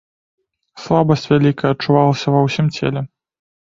Слабасць 0.85 1.27
вялікая 1.33 1.71
адчувалася 1.77 2.27
ва 2.39 2.45
ўсім 2.51 2.77
целе. 2.77 3.09